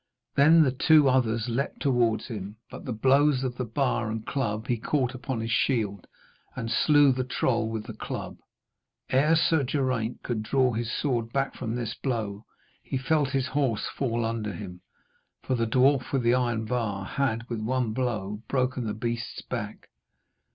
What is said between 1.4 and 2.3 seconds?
leaped towards